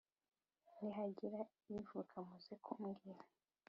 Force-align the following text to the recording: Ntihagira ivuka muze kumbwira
Ntihagira 0.75 1.39
ivuka 1.77 2.15
muze 2.27 2.53
kumbwira 2.65 3.23